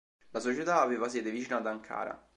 La 0.31 0.39
società 0.39 0.81
aveva 0.81 1.07
sede 1.09 1.29
vicino 1.29 1.57
ad 1.57 1.67
Ankara. 1.67 2.19